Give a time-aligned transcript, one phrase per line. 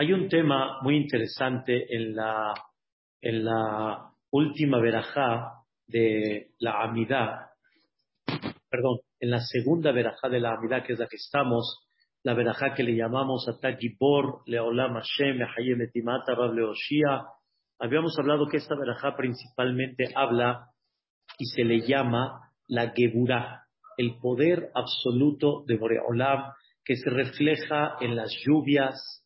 [0.00, 2.54] Hay un tema muy interesante en la,
[4.30, 7.50] última verajá de la Amidá,
[8.70, 11.80] perdón, en la segunda verajá de la Amidá, que es la que estamos,
[12.22, 17.24] la verajá que le llamamos Atagibor, Leolam Hashem, Hayem Etimata, Leoshia.
[17.80, 20.68] Habíamos hablado que esta verajá principalmente habla
[21.38, 23.64] y se le llama la Geburá,
[23.96, 26.52] el poder absoluto de Boreolam,
[26.84, 29.24] que se refleja en las lluvias,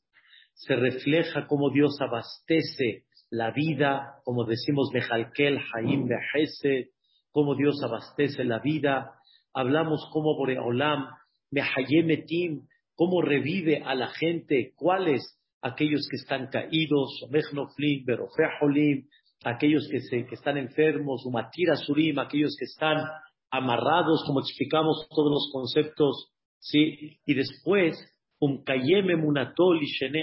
[0.66, 6.90] se refleja cómo Dios abastece la vida, como decimos Bejalkel, Haim, Behese,
[7.32, 9.12] cómo Dios abastece la vida.
[9.52, 11.08] Hablamos cómo Boreolam,
[11.50, 12.62] Mehayemetim,
[12.94, 19.07] cómo revive a la gente, cuáles aquellos que están caídos, Mechnoflim, Berofeholim,
[19.44, 23.04] aquellos que, se, que están enfermos, Umatira Surim, aquellos que están
[23.50, 27.18] amarrados, como explicamos todos los conceptos, ¿sí?
[27.26, 27.96] Y después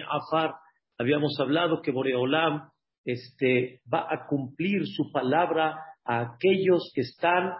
[0.10, 0.56] Afar,
[0.98, 2.70] habíamos hablado que Boreolam
[3.06, 7.54] este, va a cumplir su palabra a aquellos que están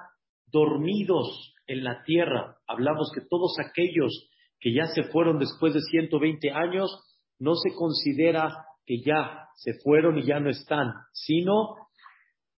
[0.48, 2.58] dormidos en la tierra.
[2.68, 4.30] Hablamos que todos aquellos
[4.60, 6.92] que ya se fueron después de 120 años,
[7.40, 11.76] no se considera que ya se fueron y ya no están, sino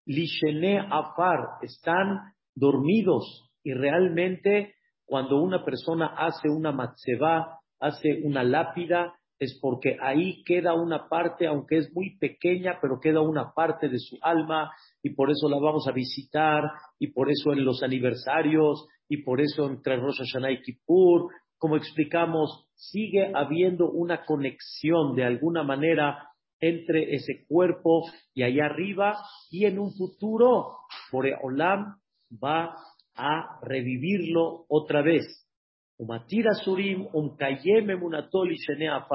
[0.06, 9.14] Lishene Afar, están dormidos y realmente cuando una persona hace una matzeba, hace una lápida,
[9.40, 13.98] es porque ahí queda una parte, aunque es muy pequeña, pero queda una parte de
[13.98, 16.64] su alma y por eso la vamos a visitar
[17.00, 21.76] y por eso en los aniversarios y por eso entre Rosh Hashanah y Kippur, como
[21.76, 28.04] explicamos, sigue habiendo una conexión de alguna manera entre ese cuerpo
[28.36, 29.18] y allá arriba
[29.50, 30.78] y en un futuro
[31.12, 31.96] Boreolam
[32.32, 32.76] va
[33.16, 35.41] a revivirlo otra vez.
[36.64, 37.08] Surim,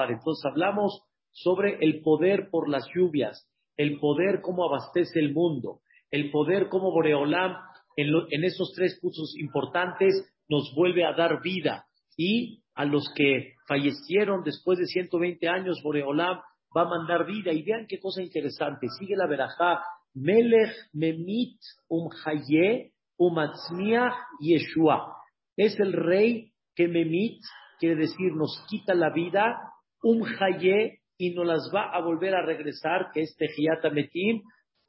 [0.08, 6.30] Entonces hablamos sobre el poder por las lluvias, el poder cómo abastece el mundo, el
[6.30, 7.56] poder como Boreolam
[7.96, 10.14] en, esos tres puntos importantes
[10.48, 11.86] nos vuelve a dar vida.
[12.16, 16.38] Y a los que fallecieron después de 120 años, Boreolam
[16.76, 17.52] va a mandar vida.
[17.52, 18.86] Y vean qué cosa interesante.
[18.98, 19.82] Sigue la verajá.
[20.14, 25.14] Melech memit umhaye umatzmiach yeshua.
[25.56, 27.40] Es el rey que memit
[27.78, 29.58] quiere decir nos quita la vida,
[30.02, 34.42] un haye y nos las va a volver a regresar, que es tejiata metim,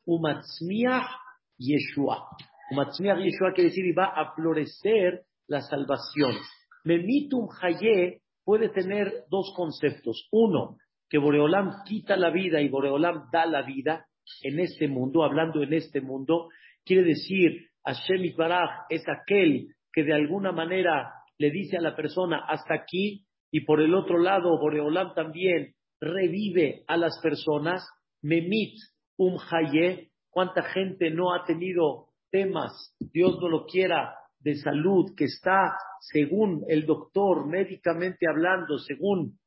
[0.05, 1.09] umatzmiach
[1.57, 2.27] yeshua.
[2.71, 6.35] Umatzmiach yeshua quiere decir y va a florecer la salvación.
[6.83, 10.27] Memitum haye puede tener dos conceptos.
[10.31, 10.77] Uno,
[11.09, 14.05] que Boreolam quita la vida y Boreolam da la vida
[14.43, 16.49] en este mundo, hablando en este mundo,
[16.83, 22.45] quiere decir Hashem Baraj es aquel que de alguna manera le dice a la persona
[22.47, 27.87] hasta aquí y por el otro lado Boreolam también revive a las personas,
[28.21, 28.75] memit
[29.17, 35.25] um haye, cuánta gente no ha tenido temas, Dios no lo quiera, de salud, que
[35.25, 39.39] está, según el doctor, médicamente hablando, según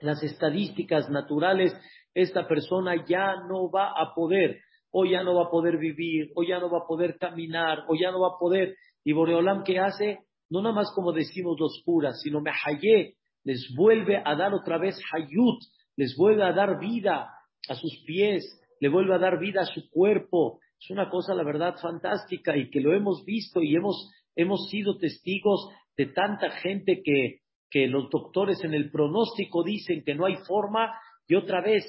[0.00, 1.74] las estadísticas naturales,
[2.12, 4.60] esta persona ya no va a poder,
[4.90, 7.94] o ya no va a poder vivir, o ya no va a poder caminar, o
[7.94, 8.76] ya no va a poder.
[9.04, 10.20] Y Boreolam, ¿qué hace?
[10.50, 13.14] No nada más como decimos los puras, sino me hayé,
[13.44, 15.58] les vuelve a dar otra vez hayut,
[15.96, 17.30] les vuelve a dar vida
[17.68, 18.44] a sus pies,
[18.80, 20.60] le vuelve a dar vida a su cuerpo.
[20.80, 24.98] Es una cosa, la verdad, fantástica y que lo hemos visto y hemos, hemos sido
[24.98, 27.40] testigos de tanta gente que,
[27.70, 30.92] que los doctores en el pronóstico dicen que no hay forma
[31.26, 31.84] y otra vez,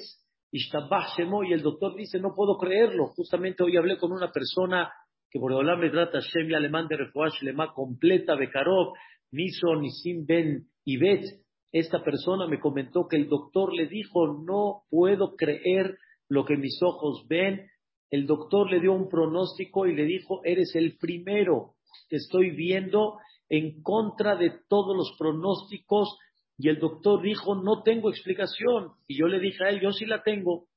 [0.50, 3.08] y el doctor dice, no puedo creerlo.
[3.08, 4.90] Justamente hoy hablé con una persona
[5.30, 8.94] que Boreolam trata Hashem alemán de Refuash Lema completa Bekarov,
[9.32, 11.24] Niso Nisim Ben Ibet.
[11.70, 16.82] Esta persona me comentó que el doctor le dijo, no puedo creer lo que mis
[16.82, 17.68] ojos ven.
[18.10, 21.74] El doctor le dio un pronóstico y le dijo, eres el primero
[22.08, 23.18] que estoy viendo
[23.50, 26.16] en contra de todos los pronósticos.
[26.56, 28.92] Y el doctor dijo, no tengo explicación.
[29.06, 30.68] Y yo le dije a él, yo sí la tengo.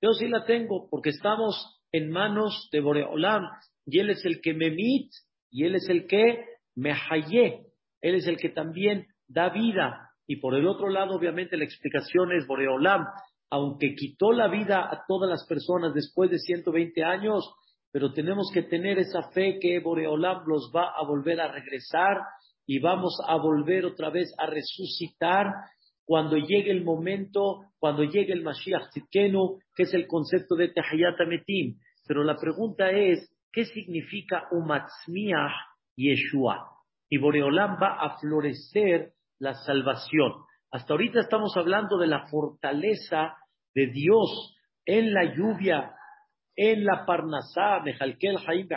[0.00, 3.44] Yo sí la tengo, porque estamos en manos de Boreolam
[3.86, 5.10] y Él es el que me mit,
[5.50, 6.44] y Él es el que
[6.74, 7.66] me hallé,
[8.00, 10.10] Él es el que también da vida.
[10.26, 13.04] Y por el otro lado, obviamente, la explicación es Boreolam,
[13.50, 17.54] aunque quitó la vida a todas las personas después de 120 años,
[17.92, 22.16] pero tenemos que tener esa fe que Boreolam los va a volver a regresar
[22.66, 25.46] y vamos a volver otra vez a resucitar
[26.04, 31.18] cuando llegue el momento, cuando llegue el Mashiach Tzidkenu, que es el concepto de Tehayat
[31.28, 31.78] Metim.
[32.06, 35.52] Pero la pregunta es, ¿Qué significa Umatzmiah
[35.94, 36.70] Yeshua?
[37.10, 40.32] Y Boreolam va a florecer la salvación.
[40.70, 43.36] Hasta ahorita estamos hablando de la fortaleza
[43.74, 44.56] de Dios
[44.86, 45.94] en la lluvia,
[46.56, 48.68] en la parnasá, Mejalkel Haim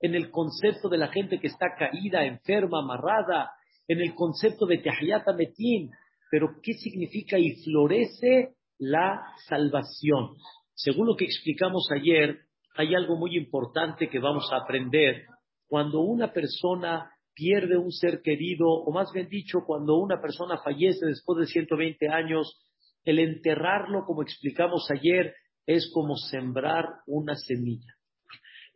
[0.00, 3.50] en el concepto de la gente que está caída, enferma, amarrada,
[3.88, 5.90] en el concepto de Tehayata Metim.
[6.30, 10.36] Pero, ¿qué significa y florece la salvación?
[10.74, 12.38] Según lo que explicamos ayer,
[12.80, 15.26] hay algo muy importante que vamos a aprender.
[15.68, 21.06] Cuando una persona pierde un ser querido, o más bien dicho, cuando una persona fallece
[21.06, 22.58] después de 120 años,
[23.04, 25.34] el enterrarlo, como explicamos ayer,
[25.66, 27.94] es como sembrar una semilla.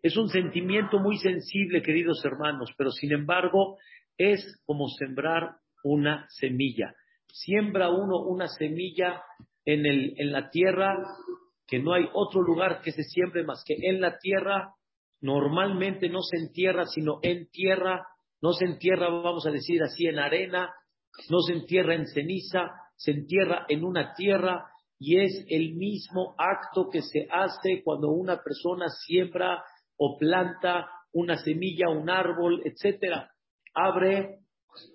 [0.03, 3.79] Es un sentimiento muy sensible, queridos hermanos, pero sin embargo
[4.19, 6.95] es como sembrar una semilla.
[7.27, 9.23] Siembra uno una semilla
[9.65, 10.95] en, el, en la tierra,
[11.67, 14.75] que no hay otro lugar que se siembre más que en la tierra.
[15.21, 18.07] Normalmente no se entierra, sino en tierra.
[18.43, 20.71] No se entierra, vamos a decir así, en arena.
[21.31, 24.67] No se entierra en ceniza, se entierra en una tierra
[24.99, 29.63] y es el mismo acto que se hace cuando una persona siembra
[29.97, 33.31] o planta una semilla, un árbol, etcétera.
[33.75, 34.41] Abre,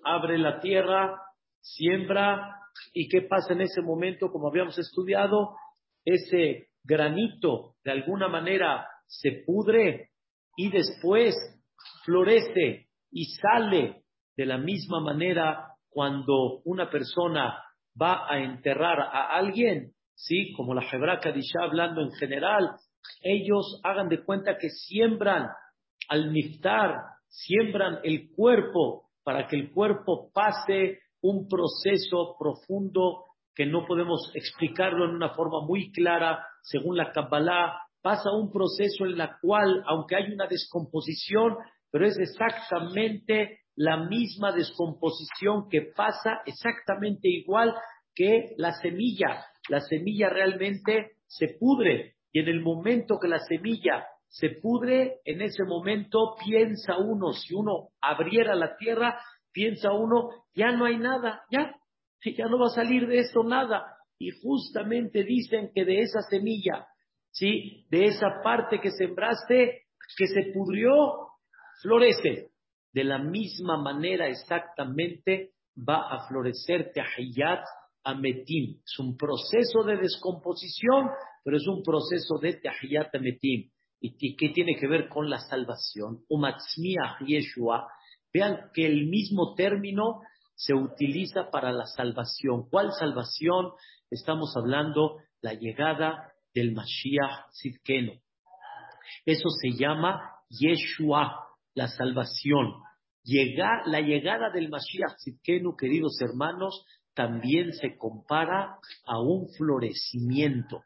[0.04, 1.18] abre la tierra,
[1.60, 2.56] siembra,
[2.92, 5.56] y qué pasa en ese momento, como habíamos estudiado,
[6.04, 10.10] ese granito de alguna manera se pudre
[10.56, 11.34] y después
[12.04, 14.02] florece y sale
[14.36, 17.62] de la misma manera cuando una persona
[18.00, 22.70] va a enterrar a alguien, sí, como la Hebra Kadisha hablando en general,
[23.22, 25.48] ellos hagan de cuenta que siembran
[26.08, 26.94] al niftar,
[27.28, 35.04] siembran el cuerpo para que el cuerpo pase un proceso profundo que no podemos explicarlo
[35.04, 40.16] en una forma muy clara, según la Kabbalah, pasa un proceso en la cual, aunque
[40.16, 41.56] hay una descomposición,
[41.90, 47.74] pero es exactamente la misma descomposición que pasa exactamente igual
[48.14, 49.44] que la semilla.
[49.68, 55.42] La semilla realmente se pudre, y en el momento que la semilla se pudre, en
[55.42, 59.20] ese momento piensa uno, si uno abriera la tierra,
[59.52, 61.74] piensa uno, ya no hay nada, ya,
[62.24, 63.96] ya no va a salir de esto nada.
[64.18, 66.86] Y justamente dicen que de esa semilla,
[67.30, 67.86] ¿sí?
[67.90, 69.84] De esa parte que sembraste,
[70.16, 70.92] que se pudrió,
[71.82, 72.50] florece.
[72.92, 77.64] De la misma manera exactamente va a florecer Tehiyat
[78.04, 78.80] Ametim.
[78.84, 81.10] Es un proceso de descomposición
[81.42, 83.70] pero es un proceso de Tahiyat Metim.
[84.00, 86.24] ¿Y qué tiene que ver con la salvación?
[86.28, 87.86] Umatzmiah Yeshua.
[88.32, 90.22] Vean que el mismo término
[90.60, 92.68] se utiliza para la salvación.
[92.68, 93.72] ¿Cuál salvación?
[94.10, 98.12] Estamos hablando la llegada del Mashiach Sidkenu.
[99.24, 100.20] Eso se llama
[100.50, 102.74] Yeshua, la salvación.
[103.86, 106.84] la llegada del Mashiach Sidkenu, queridos hermanos,
[107.14, 108.76] también se compara
[109.06, 110.82] a un florecimiento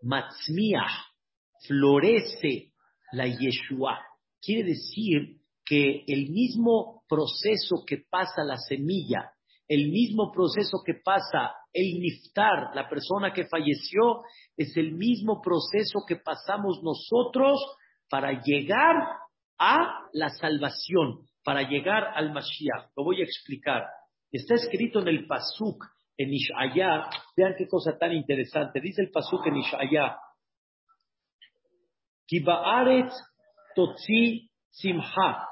[0.00, 0.88] matzmiah,
[1.66, 2.72] florece
[3.12, 4.00] la Yeshua.
[4.40, 5.37] Quiere decir
[5.68, 9.32] que el mismo proceso que pasa la semilla,
[9.68, 14.22] el mismo proceso que pasa el niftar, la persona que falleció,
[14.56, 17.60] es el mismo proceso que pasamos nosotros
[18.08, 18.96] para llegar
[19.58, 22.90] a la salvación, para llegar al Mashiach.
[22.96, 23.84] Lo voy a explicar.
[24.32, 25.84] Está escrito en el Pasuk
[26.18, 28.80] en Ishaya, vean qué cosa tan interesante.
[28.80, 30.18] Dice el pasuk en Ishaya,
[32.26, 33.12] Kibaaret
[33.74, 35.46] totzi simha.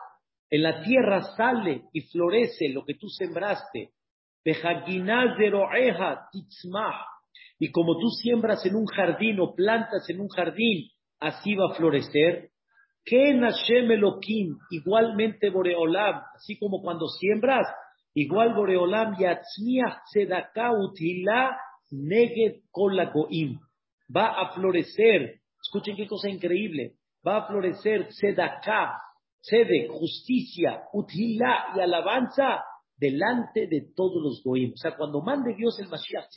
[0.50, 3.90] En la tierra sale y florece lo que tú sembraste.
[7.58, 10.88] Y como tú siembras en un jardín o plantas en un jardín,
[11.20, 12.50] así va a florecer.
[13.04, 17.66] Que Hashem Elohim, igualmente Boreolam, así como cuando siembras,
[18.16, 21.52] Igual Boreolam Yatzmiach Tzedakah Utila
[21.92, 23.60] Neged Kolagoim.
[24.08, 26.94] Va a florecer, escuchen qué cosa increíble,
[27.26, 28.96] va a florecer Tzedakah,
[29.46, 32.64] Tzedek, justicia, Utila y alabanza
[32.96, 34.72] delante de todos los Goim.
[34.72, 36.28] O sea, cuando mande Dios el Mashiach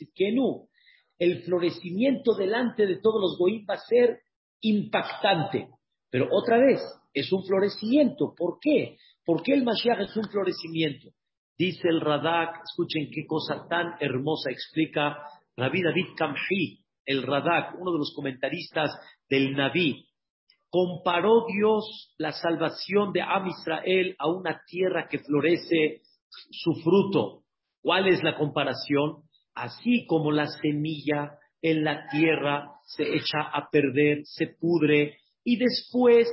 [1.18, 4.20] el florecimiento delante de todos los Goim va a ser
[4.60, 5.68] impactante.
[6.10, 6.80] Pero otra vez,
[7.12, 8.32] es un florecimiento.
[8.36, 8.96] ¿Por qué?
[9.24, 11.08] ¿Por qué el Mashiach es un florecimiento?
[11.58, 15.18] Dice el Radak, escuchen qué cosa tan hermosa explica
[15.56, 18.90] Rabbi David Kamhi, el Radak, uno de los comentaristas
[19.28, 20.06] del Naví.
[20.70, 26.02] Comparó Dios la salvación de Am Israel a una tierra que florece
[26.50, 27.42] su fruto.
[27.82, 29.24] ¿Cuál es la comparación?
[29.54, 36.28] Así como la semilla en la tierra se echa a perder, se pudre y después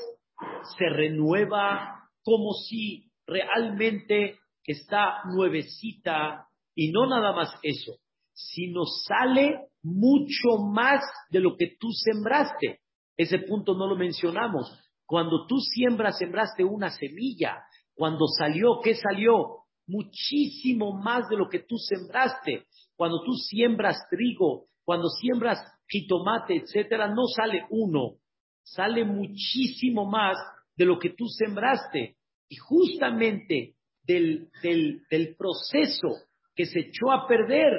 [0.78, 7.94] se renueva como si realmente está nuevecita, Y no nada más eso,
[8.34, 11.02] sino sale mucho más
[11.32, 12.82] de lo que tú sembraste.
[13.18, 14.72] Ese punto no lo mencionamos.
[15.06, 17.64] Cuando tú siembras, sembraste una semilla.
[17.96, 19.64] Cuando salió, ¿qué salió?
[19.88, 22.66] Muchísimo más de lo que tú sembraste.
[22.96, 28.18] Cuando tú siembras trigo, cuando siembras jitomate, etcétera, no sale uno,
[28.64, 30.38] sale muchísimo más
[30.76, 32.18] de lo que tú sembraste.
[32.50, 36.10] Y justamente del, del, del proceso
[36.56, 37.72] que se echó a perder,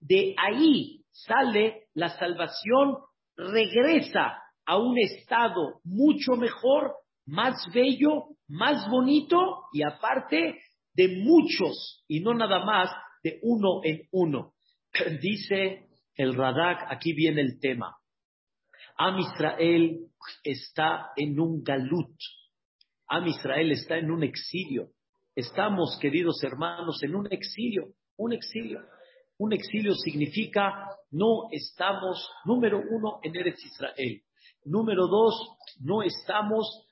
[0.00, 2.96] de ahí sale la salvación,
[3.36, 4.38] regresa
[4.70, 6.94] a un estado mucho mejor,
[7.26, 10.60] más bello, más bonito y aparte
[10.94, 12.88] de muchos y no nada más
[13.24, 14.54] de uno en uno.
[15.20, 17.96] Dice el Radak, aquí viene el tema.
[18.96, 20.06] Am Israel
[20.44, 22.14] está en un galut.
[23.08, 24.92] Am Israel está en un exilio.
[25.34, 27.94] Estamos, queridos hermanos, en un exilio.
[28.16, 28.78] Un exilio.
[29.36, 34.22] Un exilio significa no estamos, número uno, en Eretz Israel.
[34.64, 35.34] Número dos,
[35.80, 36.86] no estamos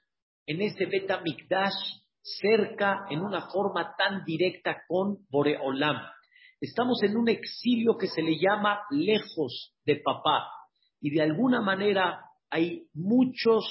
[0.46, 1.74] en ese Betamikdash
[2.22, 5.96] cerca, en una forma tan directa con Boreolam.
[6.60, 10.48] Estamos en un exilio que se le llama lejos de papá.
[11.00, 13.64] Y de alguna manera hay muchos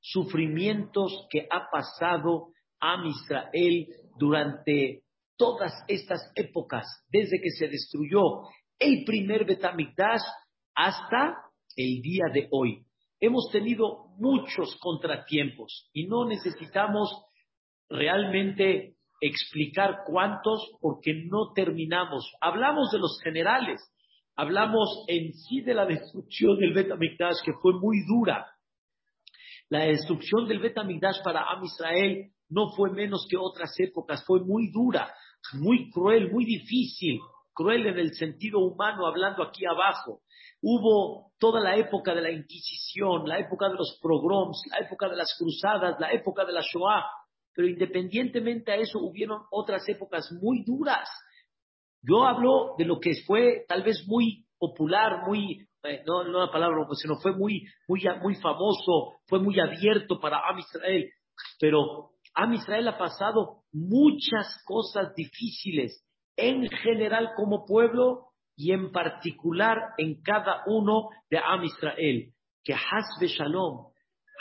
[0.00, 2.48] sufrimientos que ha pasado
[2.80, 3.86] a Israel
[4.18, 5.02] durante
[5.36, 10.22] todas estas épocas, desde que se destruyó el primer Betamikdash
[10.74, 11.36] hasta
[11.76, 12.86] el día de hoy.
[13.22, 17.08] Hemos tenido muchos contratiempos y no necesitamos
[17.88, 22.30] realmente explicar cuántos porque no terminamos.
[22.40, 23.80] Hablamos de los generales,
[24.36, 28.46] hablamos en sí de la destrucción del Betamikdash que fue muy dura.
[29.70, 34.70] La destrucción del Betamikdash para Am Israel no fue menos que otras épocas, fue muy
[34.70, 35.10] dura
[35.54, 37.20] muy cruel, muy difícil,
[37.54, 40.20] cruel en el sentido humano, hablando aquí abajo.
[40.60, 45.16] Hubo toda la época de la Inquisición, la época de los pogroms, la época de
[45.16, 47.04] las cruzadas, la época de la Shoah,
[47.54, 51.08] pero independientemente a eso hubieron otras épocas muy duras.
[52.02, 56.52] Yo hablo de lo que fue tal vez muy popular, muy, eh, no, no la
[56.52, 61.10] palabra, sino fue muy, muy, muy famoso, fue muy abierto para Am Israel,
[61.60, 66.04] pero Am Israel ha pasado muchas cosas difíciles
[66.36, 72.32] en general como pueblo y en particular en cada uno de Am Israel.
[72.64, 73.92] Que Hasbe Shalom,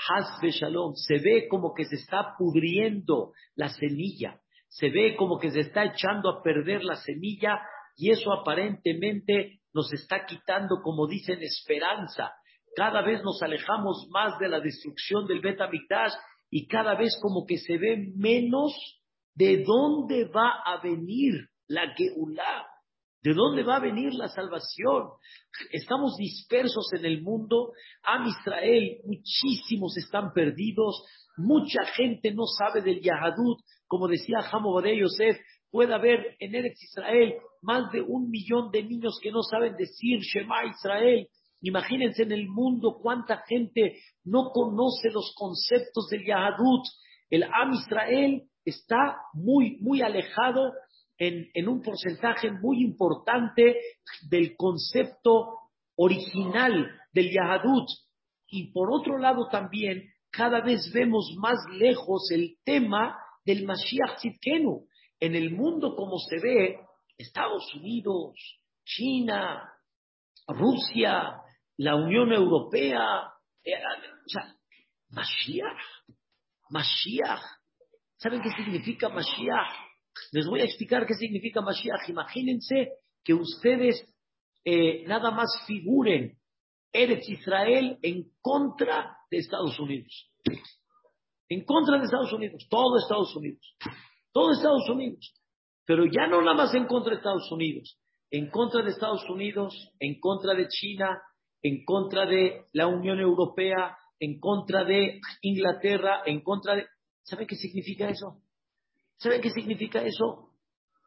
[0.10, 5.50] Hasbe Shalom, se ve como que se está pudriendo la semilla, se ve como que
[5.50, 7.62] se está echando a perder la semilla
[7.98, 12.32] y eso aparentemente nos está quitando, como dicen, esperanza.
[12.76, 15.60] Cada vez nos alejamos más de la destrucción del Bet
[16.50, 18.74] y cada vez como que se ve menos
[19.34, 22.68] de dónde va a venir la Geulah,
[23.24, 25.10] de dónde va a venir la salvación.
[25.72, 27.72] Estamos dispersos en el mundo,
[28.04, 31.04] Am Israel, muchísimos están perdidos,
[31.38, 34.40] mucha gente no sabe del Yahadut, como decía
[34.84, 35.38] de Yosef,
[35.70, 40.20] puede haber en Eretz Israel más de un millón de niños que no saben decir
[40.20, 41.28] Shema Israel,
[41.62, 46.86] Imagínense en el mundo cuánta gente no conoce los conceptos del Yahadut.
[47.30, 50.74] El Am Israel está muy, muy alejado
[51.22, 53.78] en, en un porcentaje muy importante
[54.28, 55.60] del concepto
[55.96, 57.88] original del Yahadut.
[58.48, 64.88] Y por otro lado también, cada vez vemos más lejos el tema del Mashiach Tzidkenu.
[65.20, 66.80] En el mundo como se ve,
[67.20, 68.34] Estados Unidos,
[68.84, 69.62] China,
[70.48, 71.36] Rusia,
[71.78, 73.32] la Unión Europea,
[73.64, 74.56] eh, o sea,
[75.10, 75.84] Mashiach,
[76.72, 77.44] Mashiach.
[78.18, 79.91] ¿Saben qué significa Mashiach?
[80.32, 82.10] Les voy a explicar qué significa Mashiach.
[82.10, 84.06] Imagínense que ustedes
[84.64, 86.38] eh, nada más figuren
[86.94, 90.32] Eretz Israel en contra de Estados Unidos.
[91.50, 93.76] En contra de Estados Unidos, todo Estados Unidos.
[94.32, 95.34] Todo Estados Unidos.
[95.86, 97.98] Pero ya no nada más en contra de Estados Unidos.
[98.30, 101.22] En contra de Estados Unidos, en contra de China,
[101.62, 106.86] en contra de la Unión Europea, en contra de Inglaterra, en contra de...
[107.24, 108.42] ¿Saben qué significa eso?
[109.22, 110.50] ¿Saben qué significa eso?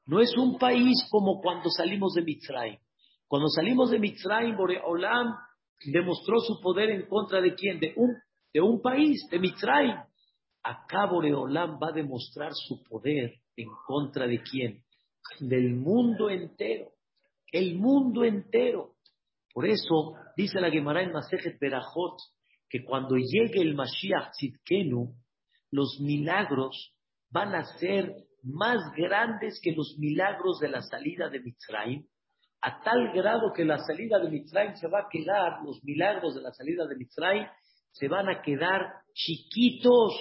[0.07, 2.79] No es un país como cuando salimos de Mitzrayim.
[3.27, 5.35] Cuando salimos de Mitzrayim, Boreolam
[5.85, 7.81] demostró su poder en contra de quién?
[7.81, 8.15] De un,
[8.53, 9.97] de un país, de Mitzrayim.
[10.63, 14.85] Acá Boreolam va a demostrar su poder en contra de quién?
[15.41, 16.91] Del mundo entero.
[17.51, 18.93] El mundo entero.
[19.53, 22.17] Por eso dice la Gemara en Masejet Berajot
[22.69, 25.15] que cuando llegue el Mashiach Tzidkenu,
[25.73, 26.94] los milagros
[27.35, 28.15] van a ser
[28.45, 32.07] más grandes que los milagros de la salida de Mitzrayim,
[32.63, 36.43] a tal grado que la salida de Mitzrayim se va a quedar, los milagros de
[36.43, 37.47] la salida de Mitzrayim
[37.91, 40.15] se van a quedar chiquitos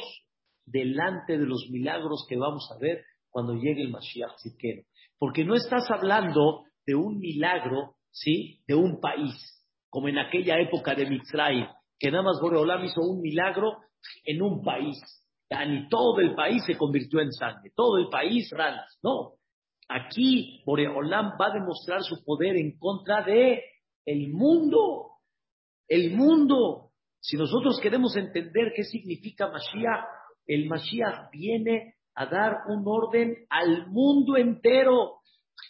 [0.65, 4.81] delante de los milagros que vamos a ver cuando llegue el Mashiach Tzidkenu.
[5.19, 8.63] Porque no estás hablando de un milagro, ¿sí?
[8.67, 9.35] De un país,
[9.89, 11.67] como en aquella época de Mitzrayim,
[11.99, 13.77] que nada más Boreolam hizo un milagro
[14.25, 14.97] en un país.
[15.49, 18.97] Y todo el país se convirtió en sangre, todo el país ranas.
[19.03, 19.33] No,
[19.87, 23.63] aquí Boreolam va a demostrar su poder en contra de
[24.05, 25.11] el mundo.
[25.87, 26.91] El mundo.
[27.19, 30.05] Si nosotros queremos entender qué significa Mashiach,
[30.47, 35.19] el Mashiach viene a dar un orden al mundo entero.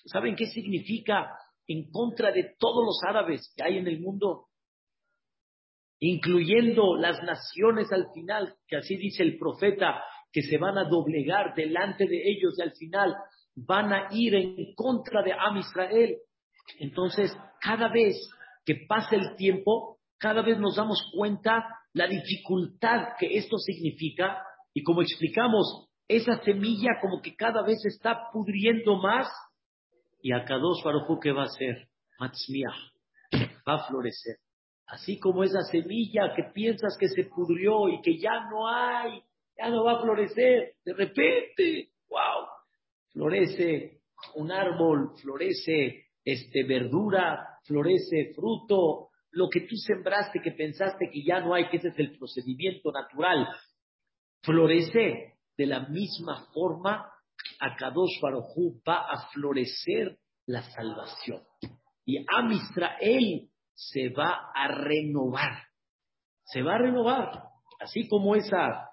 [0.06, 1.30] ¿Saben qué significa
[1.68, 4.48] en contra de todos los árabes que hay en el mundo?
[6.08, 11.56] Incluyendo las naciones al final, que así dice el profeta, que se van a doblegar
[11.56, 13.16] delante de ellos y al final
[13.56, 16.18] van a ir en contra de Am Israel.
[16.80, 17.32] Entonces,
[17.62, 18.16] cada vez
[18.66, 24.44] que pasa el tiempo, cada vez nos damos cuenta la dificultad que esto significa
[24.74, 29.30] y como explicamos, esa semilla como que cada vez está pudriendo más
[30.22, 31.88] y a Kadosh Baruj ¿qué va a hacer?
[32.20, 32.76] Matzmiah,
[33.68, 34.43] va a florecer.
[34.88, 39.22] Así como esa semilla que piensas que se pudrió y que ya no hay,
[39.58, 42.48] ya no va a florecer, de repente, wow,
[43.12, 44.02] florece
[44.36, 51.40] un árbol, florece este verdura, florece fruto, lo que tú sembraste que pensaste que ya
[51.40, 53.48] no hay, que ese es el procedimiento natural,
[54.42, 57.10] florece de la misma forma,
[57.60, 61.42] a Kadosh Baruj va a florecer la salvación.
[62.06, 65.64] Y a Israel se va a renovar.
[66.46, 67.44] Se va a renovar.
[67.80, 68.90] Así como esa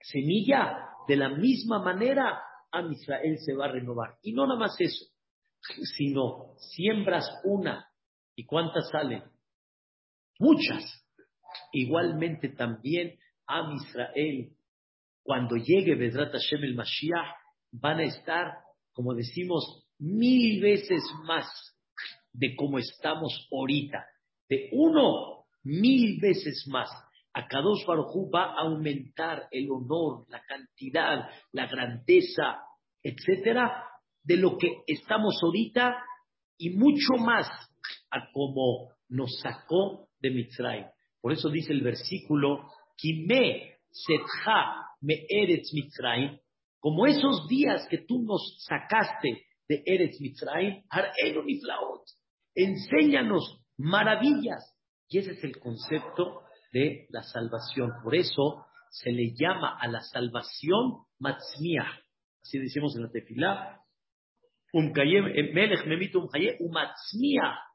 [0.00, 2.40] semilla, de la misma manera,
[2.72, 4.16] a Israel se va a renovar.
[4.22, 5.04] Y no nada más eso,
[5.96, 7.88] sino siembras una.
[8.34, 9.22] ¿Y cuántas salen?
[10.38, 10.84] Muchas.
[11.72, 13.16] Igualmente también
[13.46, 14.56] a Israel,
[15.22, 17.36] cuando llegue Bedrat Hashem el Mashiach,
[17.72, 18.58] van a estar,
[18.92, 21.46] como decimos, mil veces más
[22.32, 24.04] de como estamos ahorita
[24.54, 26.88] de uno mil veces más.
[27.32, 32.60] A Kadosh Baruj va a aumentar el honor, la cantidad, la grandeza,
[33.02, 33.84] etcétera,
[34.22, 35.96] de lo que estamos ahorita
[36.56, 37.48] y mucho más
[38.10, 40.86] a como nos sacó de Mitzrayim.
[41.20, 46.38] Por eso dice el versículo, Kime setja me eretz Mitzrayim,
[46.78, 50.82] como esos días que tú nos sacaste de Eretz Mitzrayim,
[52.54, 54.74] enséñanos maravillas.
[55.08, 57.92] Y ese es el concepto de la salvación.
[58.02, 62.00] Por eso se le llama a la salvación matzmiah.
[62.42, 63.80] Así decimos en la tefilá.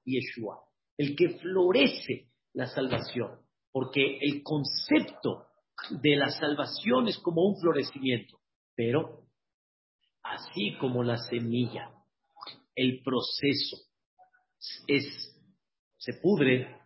[0.03, 0.59] Yeshua.
[0.97, 3.39] El que florece la salvación.
[3.71, 5.47] Porque el concepto
[5.89, 8.39] de la salvación es como un florecimiento.
[8.75, 9.23] Pero,
[10.23, 11.91] así como la semilla,
[12.75, 13.77] el proceso
[14.87, 15.28] es
[15.99, 16.77] se pudre,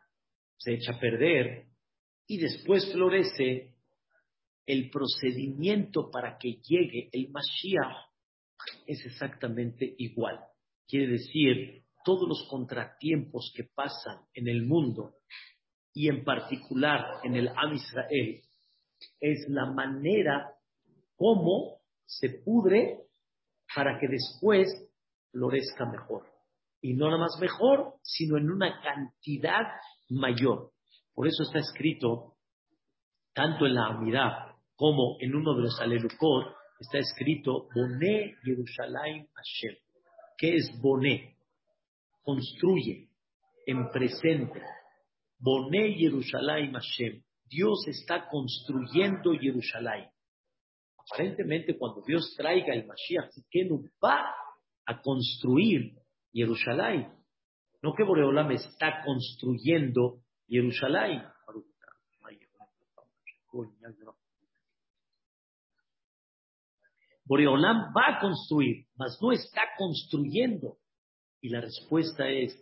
[0.58, 1.68] se echa a perder
[2.28, 3.76] y después florece,
[4.66, 8.10] el procedimiento para que llegue el Mashiach
[8.88, 10.40] es exactamente igual.
[10.88, 15.16] Quiere decir, todos los contratiempos que pasan en el mundo
[15.94, 18.42] y en particular en el Am Israel
[19.20, 20.56] es la manera
[21.18, 23.00] como se pudre
[23.76, 24.70] para que después
[25.32, 26.33] florezca mejor
[26.84, 29.64] y no nada más mejor, sino en una cantidad
[30.10, 30.72] mayor.
[31.16, 32.36] Por eso está escrito,
[33.34, 39.76] tanto en la Amidad como en uno de los Alelukot, está escrito Boné Yerushalayim Hashem.
[40.38, 41.38] ¿Qué es Boné?
[42.22, 43.08] Construye
[43.66, 44.62] en presente.
[45.40, 47.24] Boné Yerushalayim Hashem.
[47.46, 50.10] Dios está construyendo Jerusalén.
[50.98, 53.30] Aparentemente, cuando Dios traiga el Mashiach,
[53.70, 54.34] no va
[54.86, 55.94] a construir
[56.34, 57.14] Jerusalén.
[57.82, 61.24] No que Boreolam está construyendo Jerusalén.
[67.26, 70.78] Boreolam va a construir, mas no está construyendo.
[71.42, 72.54] Y la respuesta es,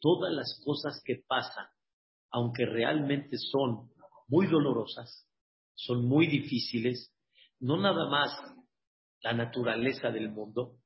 [0.00, 1.66] todas las cosas que pasan,
[2.30, 3.90] aunque realmente son
[4.28, 5.28] muy dolorosas,
[5.74, 7.12] son muy difíciles,
[7.60, 8.30] no nada más
[9.22, 10.76] la naturaleza del mundo,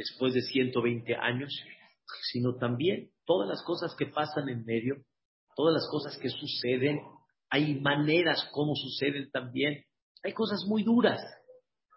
[0.00, 1.52] después de 120 años,
[2.32, 4.96] sino también todas las cosas que pasan en medio,
[5.54, 7.00] todas las cosas que suceden,
[7.50, 9.84] hay maneras como suceden también,
[10.22, 11.20] hay cosas muy duras,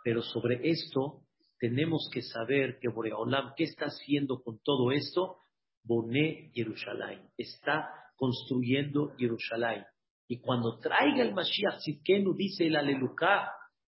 [0.04, 1.22] pero sobre esto
[1.60, 5.38] tenemos que saber que Boreolam, ¿qué está haciendo con todo esto?
[5.84, 7.30] Boné Jerusalén.
[7.38, 9.86] Está construyendo Jerusalén.
[10.28, 13.50] Y cuando traiga el Mashiach Tzidkenu, dice el Aleluká,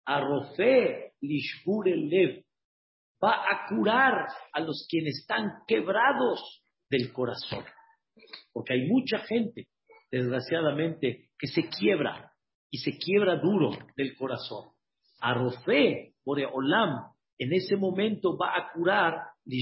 [0.05, 2.43] Arrofe Lishbur el Lev,
[3.23, 7.65] va a curar a los quienes están quebrados del corazón.
[8.53, 9.67] Porque hay mucha gente,
[10.11, 12.31] desgraciadamente, que se quiebra
[12.71, 14.71] y se quiebra duro del corazón.
[15.19, 19.61] Arrofe, Boreolam, en ese momento va a curar le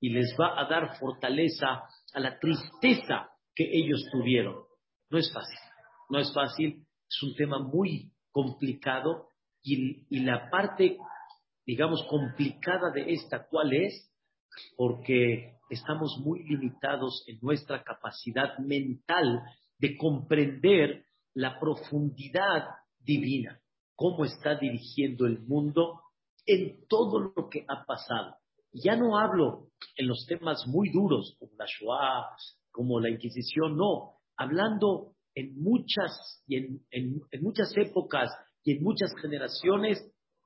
[0.00, 1.82] y les va a dar fortaleza
[2.14, 4.56] a la tristeza que ellos tuvieron.
[5.10, 5.58] No es fácil,
[6.10, 9.28] no es fácil, es un tema muy complicado
[9.62, 10.98] y, y la parte,
[11.66, 14.10] digamos, complicada de esta, ¿cuál es?
[14.76, 19.42] Porque estamos muy limitados en nuestra capacidad mental
[19.78, 22.66] de comprender la profundidad
[23.00, 23.60] divina,
[23.96, 26.00] cómo está dirigiendo el mundo
[26.46, 28.36] en todo lo que ha pasado.
[28.72, 32.36] Ya no hablo en los temas muy duros, como la Shoah,
[32.70, 38.30] como la Inquisición, no, hablando en muchas, y en, muchas épocas
[38.64, 39.98] y en muchas generaciones,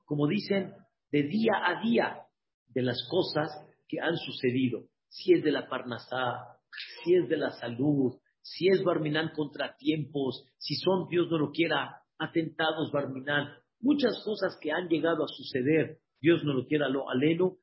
[0.05, 0.73] como dicen,
[1.11, 2.21] de día a día
[2.67, 3.49] de las cosas
[3.87, 4.85] que han sucedido.
[5.09, 6.57] Si es de la Parnasá,
[7.03, 12.01] si es de la salud, si es Barminán contratiempos, si son, Dios no lo quiera,
[12.17, 13.49] atentados Barminán,
[13.79, 17.57] muchas cosas que han llegado a suceder, Dios no lo quiera, lo aleno,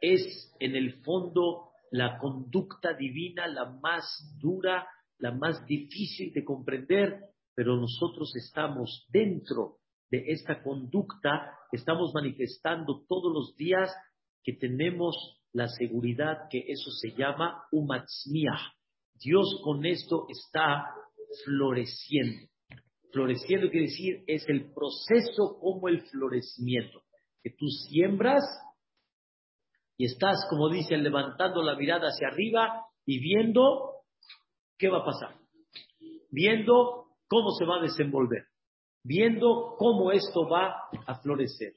[0.00, 4.04] es en el fondo la conducta divina la más
[4.40, 4.86] dura,
[5.18, 7.20] la más difícil de comprender,
[7.58, 9.78] pero nosotros estamos dentro
[10.12, 13.90] de esta conducta, estamos manifestando todos los días
[14.44, 18.60] que tenemos la seguridad que eso se llama umatzmiah.
[19.14, 20.84] Dios con esto está
[21.44, 22.46] floreciendo.
[23.10, 27.02] Floreciendo quiere decir es el proceso como el florecimiento,
[27.42, 28.44] que tú siembras
[29.96, 33.94] y estás, como dicen, levantando la mirada hacia arriba y viendo
[34.78, 35.40] qué va a pasar,
[36.30, 38.46] viendo cómo se va a desenvolver,
[39.04, 40.74] viendo cómo esto va
[41.06, 41.74] a florecer.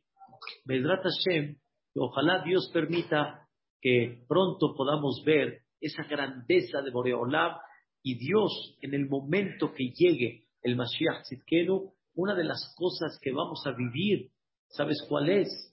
[0.66, 1.58] Vedrat Hashem,
[1.96, 3.48] ojalá Dios permita
[3.80, 7.58] que pronto podamos ver esa grandeza de Boreolam
[8.04, 13.32] y Dios en el momento que llegue el Mashiach Tzidkenu, una de las cosas que
[13.32, 14.32] vamos a vivir,
[14.70, 15.72] ¿sabes cuál es?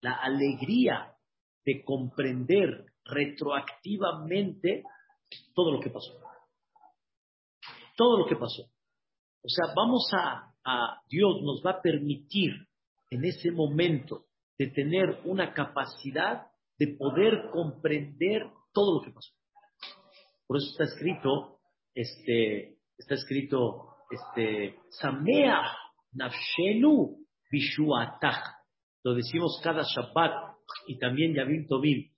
[0.00, 1.14] la alegría
[1.64, 4.84] de comprender retroactivamente
[5.54, 6.27] todo lo que pasó.
[7.98, 8.62] Todo lo que pasó.
[9.42, 12.52] O sea, vamos a, Dios nos va a permitir
[13.10, 16.46] en ese momento de tener una capacidad
[16.78, 19.32] de poder comprender todo lo que pasó.
[20.46, 21.58] Por eso está escrito,
[21.92, 25.66] este, está escrito, este, Sameach
[26.12, 27.16] Nafshenu
[27.50, 28.44] Bishuatach.
[29.02, 30.56] Lo decimos cada Shabbat
[30.86, 32.12] y también Yavim Tovim.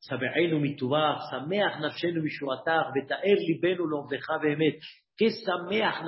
[0.00, 4.80] Sabe'enu mitubach, sameach nafshenu mishuatach, beta'er libenu lomdecha behemet.
[5.18, 6.04] ¿Qué sameach?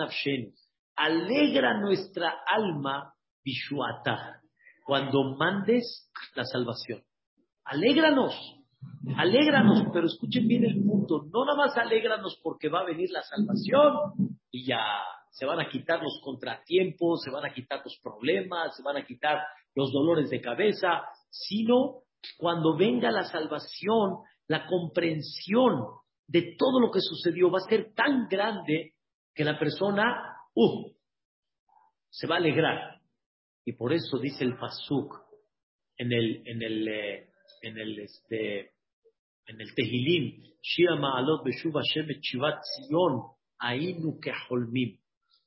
[0.94, 3.12] Alegra nuestra alma
[3.44, 4.40] bishuatach.
[4.86, 7.02] Cuando mandes la salvación.
[7.64, 8.34] Alégranos.
[9.16, 11.24] Alégranos, pero escuchen bien el punto.
[11.32, 14.80] No nada más alégranos porque va a venir la salvación y ya
[15.30, 19.04] se van a quitar los contratiempos, se van a quitar los problemas, se van a
[19.04, 19.40] quitar
[19.74, 22.02] los dolores de cabeza, sino
[22.38, 25.84] cuando venga la salvación, la comprensión
[26.28, 28.94] de todo lo que sucedió va a ser tan grande
[29.40, 30.92] que la persona, uh,
[32.10, 33.00] se va a alegrar.
[33.64, 35.18] Y por eso dice el Pasuk
[35.96, 37.28] en el, en el, eh,
[37.62, 38.72] en el, este,
[39.46, 44.98] en el Tehilim, Shia Ma'alot Beshuv Hashem et Shivat Zion, Ainu Keholmim.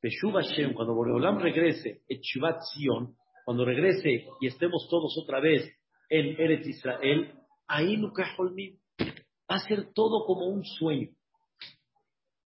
[0.01, 5.71] Beshuv Hashem, cuando Boreolam regrese, et Shivat Zion, cuando regrese y estemos todos otra vez
[6.09, 7.31] en Eretz Israel,
[7.67, 11.09] ahí nunca va a ser todo como un sueño.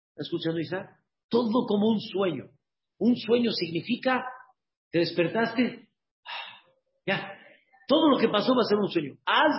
[0.10, 0.98] ¿Está escuchando Isaac?
[1.30, 2.46] Todo como un sueño.
[3.00, 4.26] Un sueño significa,
[4.92, 5.88] te despertaste,
[7.06, 7.34] ya,
[7.88, 9.18] todo lo que pasó va a ser un sueño.
[9.26, 9.56] Az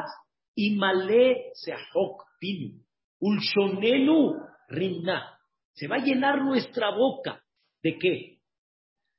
[0.54, 2.82] y male seahok pinu,
[3.20, 4.34] ulshonenu
[4.68, 5.38] rinna.
[5.72, 7.42] Se va a llenar nuestra boca.
[7.82, 8.38] ¿De qué?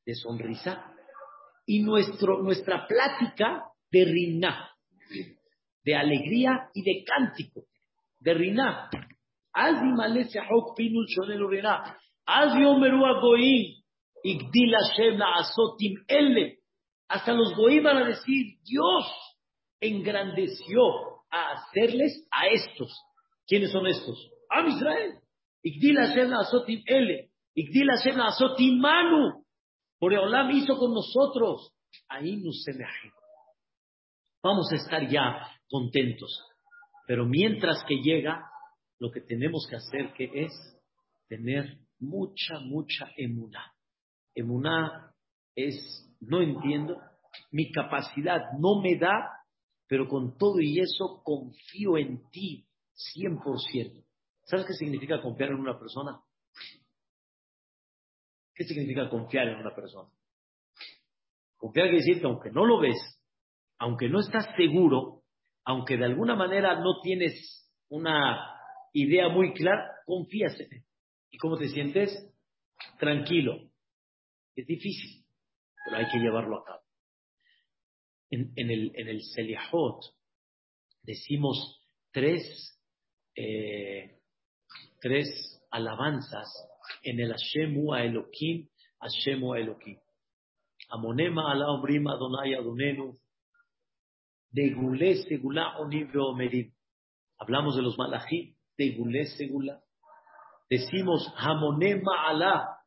[0.05, 0.93] De sonrisa
[1.69, 4.71] y nuestro, nuestra plática de Riná,
[5.83, 7.65] de alegría y de cántico,
[8.19, 8.33] de
[17.07, 19.05] Hasta los goí van a decir, Dios
[19.79, 20.81] engrandeció
[21.31, 22.91] a hacerles a estos.
[23.47, 24.29] ¿Quiénes son estos?
[24.49, 25.19] Am Israel.
[25.63, 27.31] Igdil Hashem Asotim Ele.
[27.55, 29.43] Igdil Hashem Asotim Manu
[29.99, 31.73] Boreolam hizo con nosotros.
[32.07, 32.85] Ahí nos se me
[34.43, 36.45] Vamos a estar ya contentos.
[37.07, 38.45] Pero mientras que llega,
[38.99, 40.51] lo que tenemos que hacer que es
[41.27, 43.73] tener mucha, mucha emuná.
[44.35, 45.13] Emuná
[45.55, 45.75] es,
[46.19, 47.01] no entiendo,
[47.51, 49.43] mi capacidad no me da,
[49.87, 52.67] pero con todo y eso confío en ti
[53.15, 54.05] 100%.
[54.43, 56.21] ¿Sabes qué significa confiar en una persona?
[58.53, 60.09] ¿Qué significa confiar en una persona?
[61.57, 62.97] Confiar quiere decir que aunque no lo ves,
[63.77, 65.23] aunque no estás seguro,
[65.63, 68.37] aunque de alguna manera no tienes una
[68.93, 70.83] idea muy clara, confías en.
[71.31, 72.11] ¿Y cómo te sientes?
[72.99, 73.69] Tranquilo.
[74.55, 75.25] Es difícil,
[75.85, 76.81] pero hay que llevarlo a cabo.
[78.31, 80.01] En, el, en el Seliahot
[81.03, 82.41] decimos tres,
[83.35, 84.19] eh,
[85.01, 85.27] tres
[85.71, 86.47] alabanzas
[87.03, 88.67] en el Hashemu a Elohim,
[88.99, 89.99] Hashemu a Elohim.
[90.89, 93.17] Amonema ala omrim Adonai Adonenu,
[94.51, 96.73] de Gulé Segula Omerim.
[97.37, 99.81] Hablamos de los malachí, de Gulé Segula.
[100.69, 102.77] Decimos Hamonema ala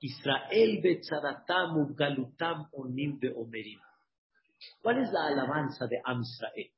[0.00, 3.78] Israel Betzaratam Galutam Onim Omerim.
[4.82, 6.70] ¿Cuál es la alabanza de Am Israel?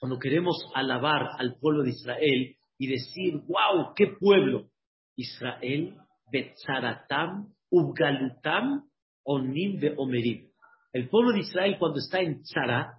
[0.00, 4.70] Cuando queremos alabar al pueblo de Israel y decir, wow, qué pueblo.
[5.14, 5.94] Israel,
[6.32, 8.88] Betzaratam, Ubgalutam,
[9.24, 10.50] Onim Omerim.
[10.92, 12.98] El pueblo de Israel cuando está en Tzara,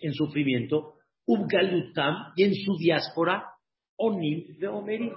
[0.00, 0.94] en sufrimiento,
[1.26, 3.44] Ubgalutam, y en su diáspora,
[3.96, 5.12] Onim Omerim.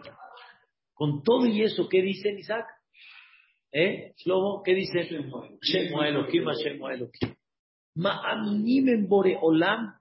[0.97, 2.65] Con todo y eso, ¿qué dice Isaac?
[3.71, 4.15] ¿Eh?
[4.17, 5.07] Shlomo, ¿qué dice?
[9.07, 9.93] Boreolam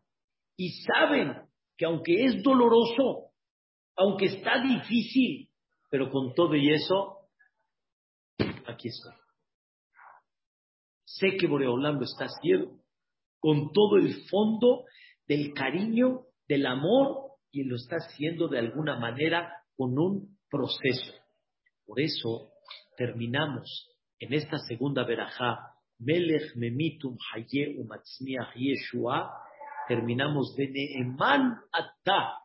[0.57, 1.35] y saben
[1.77, 3.33] que aunque es doloroso,
[3.95, 5.51] aunque está difícil,
[5.91, 7.29] pero con todo y eso,
[8.67, 9.13] aquí estoy.
[11.05, 12.81] Sé que Boreolam lo está haciendo
[13.39, 14.87] con todo el fondo
[15.29, 21.15] del cariño, del amor, y lo está haciendo de alguna manera con un proceso.
[21.85, 22.53] Por eso
[22.97, 29.31] terminamos en esta segunda verajá, Melech Memitum Haye Umatzmiach Yeshua,
[29.89, 32.39] terminamos de Neeman Ata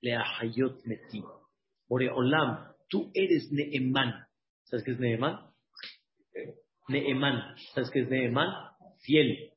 [0.00, 1.24] Leahayot Metim.
[1.88, 4.26] Olam, tú eres Neeman.
[4.64, 5.38] ¿Sabes qué es Neeman?
[6.88, 7.56] Neeman.
[7.74, 8.48] ¿Sabes qué es Neeman?
[9.00, 9.52] Fiel.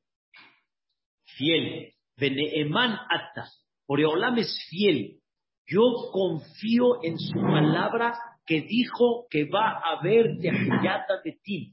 [1.36, 1.94] Fiel.
[2.16, 3.48] De Neeman Ata.
[3.86, 5.20] Olam es fiel.
[5.66, 8.14] Yo confío en su palabra
[8.46, 11.72] que dijo que va a haber Tehiyata Metim.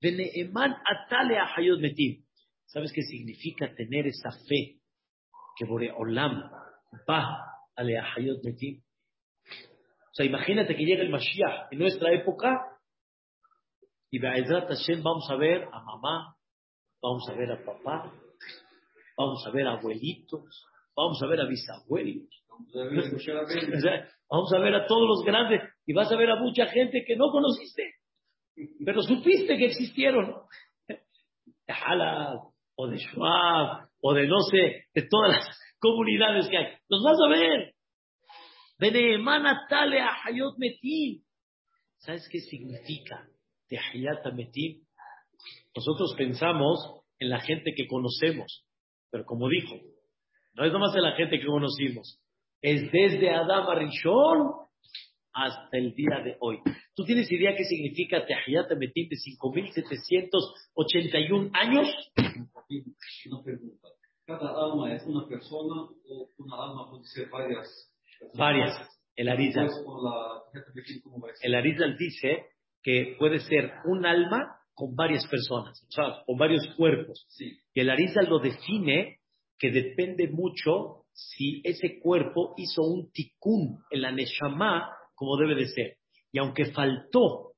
[0.00, 2.24] De Neeman Atale Ahayot Metim.
[2.66, 4.78] ¿Sabes qué significa tener esa fe?
[5.56, 6.50] Que Olam
[7.08, 8.82] va a Leahayot Metim.
[10.12, 12.60] O sea, imagínate que llega el Mashiach en nuestra época
[14.10, 16.36] y Be'ezrat Hashem vamos a ver a mamá,
[17.00, 18.12] vamos a ver a papá,
[19.16, 22.41] vamos a ver a abuelitos, vamos a ver a bisabuelos,
[24.30, 27.16] vamos a ver a todos los grandes y vas a ver a mucha gente que
[27.16, 27.94] no conociste,
[28.84, 30.34] pero supiste que existieron.
[30.88, 32.38] De Halal,
[32.76, 36.74] o de Schwab, o de no sé, de todas las comunidades que hay.
[36.88, 37.74] Los vas a ver.
[39.68, 40.02] Tale
[40.58, 41.22] Metim.
[41.98, 43.28] ¿Sabes qué significa
[44.34, 44.84] Metim?
[45.74, 48.66] Nosotros pensamos en la gente que conocemos,
[49.10, 49.76] pero como dijo,
[50.54, 52.20] no es nomás en la gente que conocimos,
[52.62, 54.52] es desde Adam Rishon
[55.34, 56.60] hasta el día de hoy.
[56.94, 61.88] ¿Tú tienes idea qué significa Tehayat Metim de 5.781 años?
[63.26, 63.88] Una pregunta.
[64.24, 67.92] ¿Cada alma es una persona o una alma puede ser varias
[68.34, 68.88] Varias.
[69.16, 69.68] El Arizal.
[71.42, 72.46] El Arizal dice
[72.82, 77.26] que puede ser un alma con varias personas, o sea, con varios cuerpos.
[77.74, 79.18] Y el Arizal lo define
[79.58, 85.68] que depende mucho si ese cuerpo hizo un tikkun en la Neshama como debe de
[85.68, 85.96] ser.
[86.32, 87.52] Y aunque faltó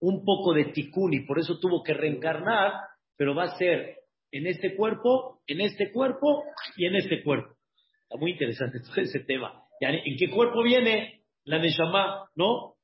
[0.00, 2.72] un poco de tikkun y por eso tuvo que reencarnar,
[3.16, 3.96] pero va a ser
[4.30, 6.44] en este cuerpo, en este cuerpo
[6.76, 7.54] y en este cuerpo.
[8.02, 9.62] Está muy interesante todo ese tema.
[9.80, 12.28] ¿En qué cuerpo viene la Neshama?
[12.36, 12.76] No,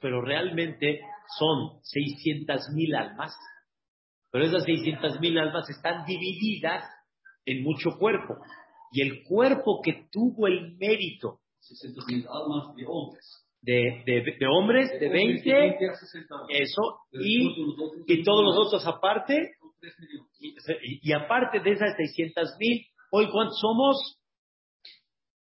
[0.00, 1.00] pero realmente
[1.38, 3.36] son 600 mil almas.
[4.30, 6.84] Pero esas 600 mil almas están divididas
[7.44, 8.34] en mucho cuerpo.
[8.94, 11.40] Y el cuerpo que tuvo el mérito.
[11.58, 13.40] 600 mil almas de hombres.
[13.60, 15.78] De, de, hombres, de 20,
[16.50, 17.48] eso, y,
[18.06, 19.54] y todos los otros aparte,
[20.38, 24.20] y, y aparte de esas 600 mil, hoy cuántos somos?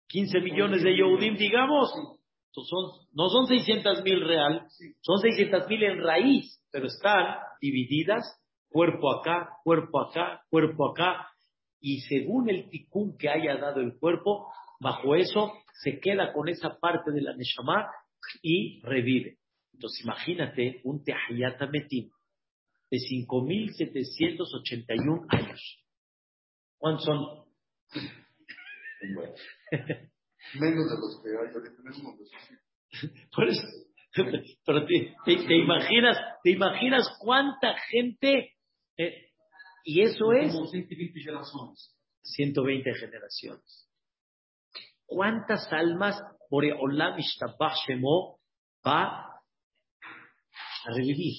[0.09, 1.91] 15 millones de Yehudim, digamos,
[2.51, 4.67] son, no son 600 mil real,
[5.01, 11.27] son 600 mil en raíz, pero están divididas cuerpo acá, cuerpo acá, cuerpo acá,
[11.81, 16.77] y según el ticún que haya dado el cuerpo, bajo eso se queda con esa
[16.79, 17.89] parte de la Neshama
[18.41, 19.37] y revive.
[19.73, 22.09] Entonces imagínate un Tehayat Metim
[22.91, 25.85] de 5.781 años.
[26.77, 27.45] ¿Cuántos son?
[30.59, 32.01] Menos de los que hay ahorita tenemos.
[33.35, 33.61] Por eso,
[34.65, 38.55] pero te, te, imaginas, te imaginas cuánta gente,
[38.97, 39.28] eh,
[39.83, 41.95] y eso es Como 120 generaciones.
[42.23, 43.89] 120 generaciones.
[45.05, 48.39] ¿Cuántas almas Boreolam Ishtabach Shemo
[48.85, 49.41] va
[50.85, 51.35] a revivir?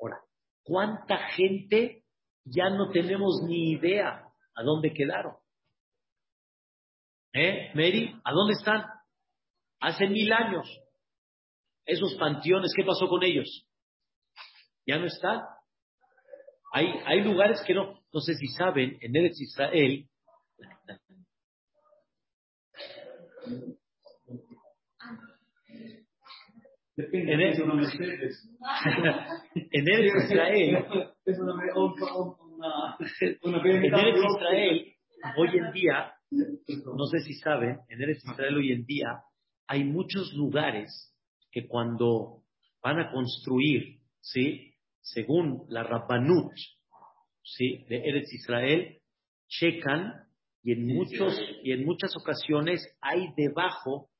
[0.00, 0.20] Ahora,
[0.62, 2.04] ¿cuánta gente
[2.44, 5.34] ya no tenemos ni idea a dónde quedaron?
[7.32, 8.14] ¿Eh, Mary?
[8.24, 8.84] ¿A dónde están?
[9.80, 10.68] Hace mil años.
[11.84, 13.66] Esos panteones, ¿qué pasó con ellos?
[14.86, 15.42] Ya no están.
[16.72, 20.06] Hay, hay lugares que no, no sé si saben, en Eretz Israel,
[26.96, 27.58] Depende En Eretz
[30.24, 30.84] Israel,
[31.24, 32.98] Es una, una,
[33.42, 34.24] una en Eretz.
[34.36, 34.92] Israel,
[35.36, 39.22] hoy en día, no sé si saben, en Eretz Israel hoy en día
[39.68, 41.14] hay muchos lugares
[41.52, 42.42] que cuando
[42.82, 44.74] van a construir, ¿sí?
[45.14, 46.52] Según la Rabbanut,
[47.42, 47.84] ¿sí?
[47.88, 48.98] De Eretz Israel,
[49.48, 50.12] checan
[50.62, 54.10] y en muchos y en muchas ocasiones hay debajo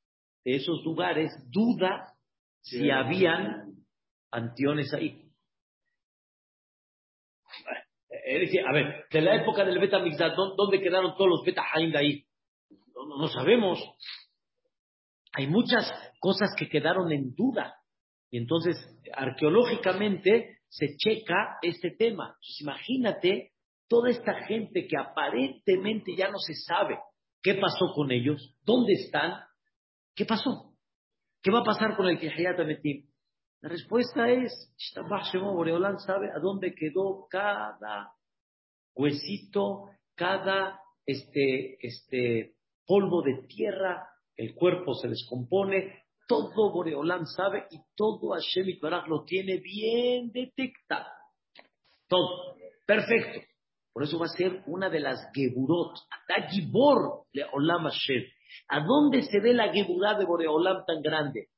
[0.44, 2.14] de esos lugares duda
[2.62, 3.74] si habían
[4.30, 5.24] panteones ahí.
[8.24, 11.62] Es decir, a ver, de la época del Beta Mixdad, ¿dónde quedaron todos los Beta
[11.72, 12.24] Haim de ahí?
[12.94, 13.78] No, no- no sabemos.
[15.32, 17.74] Hay muchas cosas que quedaron en duda.
[18.30, 18.76] Y entonces,
[19.14, 22.26] arqueológicamente, se checa este tema.
[22.26, 23.52] Entonces, imagínate
[23.88, 26.98] toda esta gente que aparentemente ya no se sabe
[27.42, 29.40] qué pasó con ellos, dónde están,
[30.14, 30.74] qué pasó,
[31.42, 33.08] qué va a pasar con el Kehayat Ametim.
[33.60, 34.52] La respuesta es,
[35.34, 38.12] Boreolam sabe a dónde quedó cada
[38.94, 42.54] huesito, cada este, este
[42.86, 49.24] polvo de tierra, el cuerpo se descompone, todo Boreolam sabe y todo Hashem Baraj lo
[49.24, 51.08] tiene bien detectado.
[52.06, 52.54] Todo.
[52.86, 53.40] Perfecto.
[53.92, 55.96] Por eso va a ser una de las Geburot.
[56.10, 58.22] Ata Gibor le Olam Hashem.
[58.68, 61.48] ¿A dónde se ve la Geburá de Boreolam tan grande?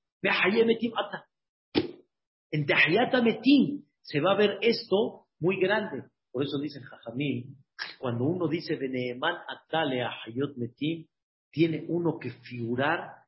[2.53, 6.05] En Tahiyat Metim se va a ver esto muy grande.
[6.33, 7.57] Por eso dicen Jajamim,
[7.99, 11.07] cuando uno dice Beneeman Atale Hayot Metim,
[11.51, 13.20] tiene uno que figurar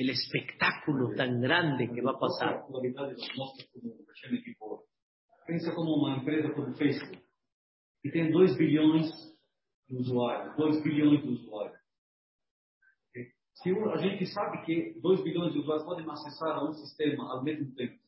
[0.00, 2.64] el espectáculo tan grande que va a pasar.
[5.46, 7.22] Pensa como uma empresa como Facebook,
[8.00, 9.10] que tem 2 bilhões
[9.86, 10.56] de usuários.
[10.56, 11.78] 2 bilhões de usuários.
[13.54, 17.42] Se a gente sabe que 2 bilhões de usuários podem acessar a um sistema ao
[17.44, 17.98] mesmo tempo,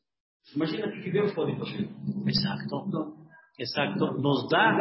[0.57, 1.91] imagina o que Deus pode fazer.
[2.27, 2.87] Exacto.
[2.89, 3.23] Então,
[3.59, 4.15] Exacto.
[4.15, 4.73] Nos da,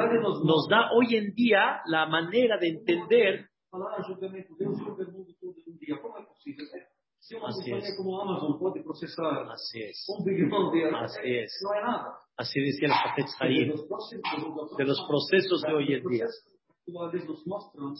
[0.45, 3.49] nos da hoy en día la manera de entender
[7.21, 7.29] ah, todo?
[7.29, 7.97] Se uma Así es.
[7.97, 9.97] como Amazon pode processar Así es.
[10.09, 11.51] um bilhão de Así es.
[11.61, 12.17] não é nada.
[12.37, 13.67] Así decía el Haim.
[13.69, 16.25] los procesos, de los procesos de hoy en día.
[16.87, 17.93] Los muestran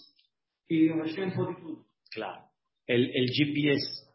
[0.68, 1.86] que Hashem pode tudo.
[2.12, 2.44] Claro.
[2.88, 4.08] El, el GPS,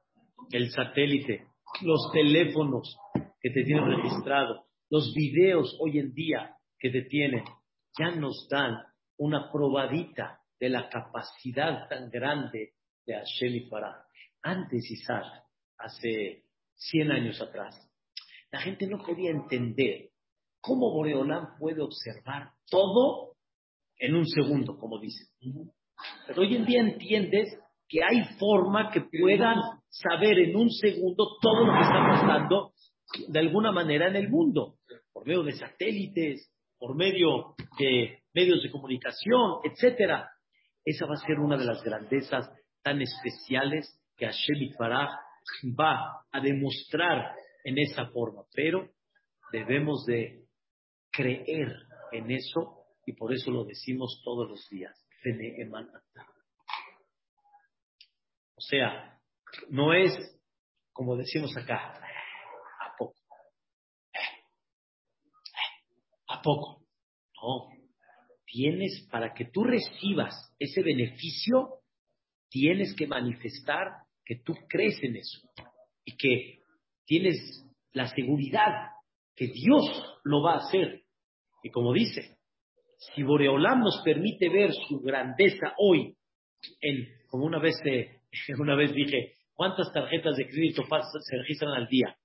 [0.53, 1.47] el satélite,
[1.83, 2.97] los teléfonos
[3.41, 7.45] que te tienen registrado, los videos hoy en día que te tienen,
[7.99, 8.77] ya nos dan
[9.19, 12.73] una probadita de la capacidad tan grande
[13.07, 14.06] de Hashem y Farah.
[14.47, 15.25] Antes, Isaac,
[15.77, 16.45] hace
[16.77, 17.75] 100 años atrás,
[18.53, 20.11] la gente no podía entender
[20.61, 23.33] cómo Boreolán puede observar todo
[23.99, 25.27] en un segundo, como dicen.
[26.29, 31.65] Pero hoy en día entiendes que hay forma que puedan saber en un segundo todo
[31.65, 32.73] lo que está pasando
[33.27, 34.77] de alguna manera en el mundo,
[35.13, 40.31] por medio de satélites, por medio de medios de comunicación, etcétera.
[40.85, 42.49] Esa va a ser una de las grandezas
[42.85, 45.11] tan especiales que Hashem Itbaraj
[45.79, 48.45] va a demostrar en esa forma.
[48.55, 48.91] Pero
[49.53, 50.47] debemos de
[51.11, 51.73] creer
[52.13, 54.95] en eso y por eso lo decimos todos los días.
[58.55, 59.21] O sea,
[59.69, 60.37] no es
[60.97, 61.93] como decimos acá,
[62.81, 63.21] a poco.
[66.29, 66.87] ¿A poco?
[67.35, 67.69] No.
[68.47, 71.83] Tienes, para que tú recibas ese beneficio,
[72.49, 75.41] tienes que manifestar que tú crees en eso
[76.05, 76.59] y que
[77.07, 78.91] tienes la seguridad
[79.37, 81.05] que Dios lo va a hacer
[81.63, 82.39] Y como dice,
[82.99, 86.17] si Boreolam nos permite ver su grandeza hoy,
[86.81, 88.21] en, como una vez, eh,
[88.59, 92.17] una vez dije, ¿cuántas tarjetas de crédito se registran al día?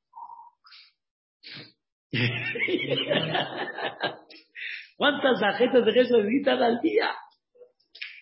[4.98, 7.12] ¿Cuántas tarjetas de crédito se registran al día?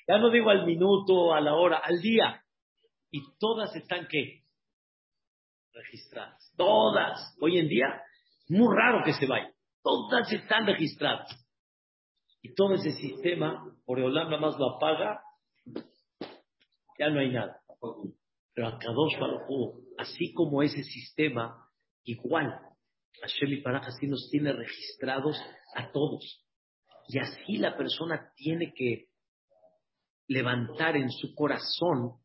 [0.07, 2.43] Ya no digo al minuto, a la hora, al día.
[3.11, 4.43] Y todas están qué?
[5.73, 6.53] Registradas.
[6.55, 7.35] Todas.
[7.41, 8.01] Hoy en día,
[8.47, 9.51] muy raro que se vaya.
[9.81, 11.27] Todas están registradas.
[12.41, 15.21] Y todo ese sistema, Oreolam nada más lo apaga,
[16.97, 17.61] ya no hay nada.
[18.53, 21.69] Pero a Kadosh Baruj así como ese sistema,
[22.03, 22.57] igual,
[23.21, 25.37] Hashem y Paraj así nos tiene registrados
[25.75, 26.45] a todos.
[27.09, 29.07] Y así la persona tiene que
[30.27, 32.19] levantar en su corazón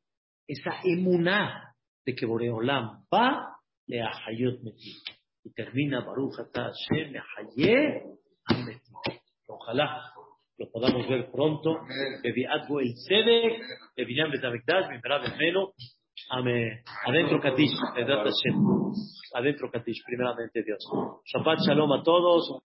[0.46, 1.74] esa emuná
[2.04, 4.96] de que Boreolam va le ahayot metim.
[5.44, 7.12] Y termina Baruch Hashem
[9.46, 10.02] Ojalá
[10.56, 11.80] lo podamos ver pronto.
[12.22, 13.60] Bebiatbo el Sede,
[13.96, 15.72] Bebinyam Betamikdash, Bimerav Melo.
[17.06, 17.72] Adentro Katish,
[19.34, 20.82] Adentro Katish, primeramente Dios.
[21.24, 22.50] Shabbat Shalom a todos.